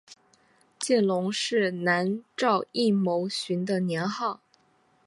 [0.79, 4.41] 见龙是南诏异牟寻的年号。